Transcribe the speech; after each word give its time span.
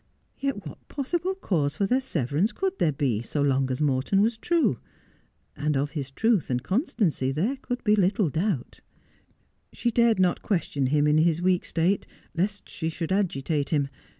Yet 0.35 0.65
what 0.65 0.87
possible 0.87 1.35
cause 1.35 1.75
for 1.75 1.85
their 1.85 2.01
severance 2.01 2.53
could 2.53 2.79
there 2.79 2.87
Never 2.87 2.95
Again. 2.95 3.19
209 3.21 3.21
be 3.21 3.21
so 3.21 3.41
long 3.43 3.69
as 3.69 3.81
Morton 3.81 4.21
was 4.23 4.35
true? 4.35 4.79
and 5.55 5.77
of 5.77 5.91
his 5.91 6.09
truth 6.09 6.49
and 6.49 6.63
constancy 6.63 7.31
there 7.31 7.57
could 7.57 7.83
be 7.83 7.95
little 7.95 8.31
doubt._ 8.31 8.79
She 9.77 9.91
dared 9.91 10.17
not 10.17 10.41
question 10.41 10.87
him 10.87 11.05
in 11.05 11.19
his 11.19 11.39
weak 11.39 11.63
state, 11.65 12.07
lest 12.33 12.67
she 12.67 12.89
should 12.89 13.11
agitate 13.11 13.69
him. 13.69 13.89